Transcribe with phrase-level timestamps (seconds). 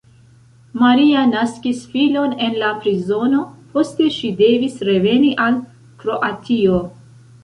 [0.83, 3.41] Maria naskis filon en la prizono,
[3.75, 5.61] poste ŝi devis reveni al
[6.01, 6.81] Kroatio.